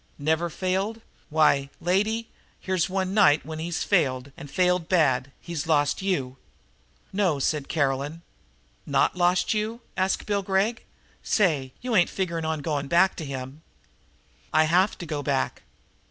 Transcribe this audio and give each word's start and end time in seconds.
Never 0.17 0.49
failed? 0.49 1.01
Why, 1.29 1.69
lady, 1.79 2.27
here's 2.59 2.89
one 2.89 3.13
night 3.13 3.45
when 3.45 3.59
he's 3.59 3.83
failed 3.83 4.31
and 4.35 4.49
failed 4.49 4.89
bad. 4.89 5.31
He's 5.39 5.67
lost 5.67 6.01
you!" 6.01 6.37
"No," 7.13 7.37
said 7.37 7.69
Caroline. 7.69 8.23
"Not 8.87 9.15
lost 9.15 9.53
you?" 9.53 9.79
asked 9.95 10.25
Bill 10.25 10.41
Gregg. 10.41 10.83
"Say, 11.21 11.71
you 11.81 11.95
ain't 11.95 12.09
figuring 12.09 12.45
on 12.45 12.61
going 12.63 12.87
back 12.87 13.15
to 13.17 13.25
him?" 13.25 13.61
"I 14.51 14.63
have 14.63 14.97
to 14.97 15.05
go 15.05 15.21
back." 15.21 15.61